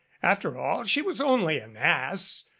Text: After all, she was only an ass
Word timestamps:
After 0.23 0.57
all, 0.57 0.83
she 0.85 1.03
was 1.03 1.21
only 1.21 1.59
an 1.59 1.77
ass 1.77 2.45